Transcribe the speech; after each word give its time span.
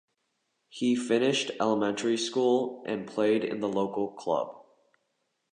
He 0.67 0.95
finished 0.95 1.51
elementary 1.61 2.17
school 2.17 2.83
and 2.87 3.05
played 3.05 3.43
in 3.43 3.59
the 3.59 3.69
local 3.69 4.07
club. 4.09 4.65